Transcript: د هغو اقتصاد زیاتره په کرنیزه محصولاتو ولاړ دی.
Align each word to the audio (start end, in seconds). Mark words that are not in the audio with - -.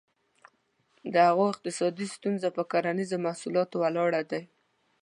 د 1.13 1.15
هغو 1.27 1.45
اقتصاد 1.53 1.93
زیاتره 2.01 2.49
په 2.57 2.63
کرنیزه 2.71 3.17
محصولاتو 3.25 3.75
ولاړ 3.81 4.11
دی. 4.31 4.43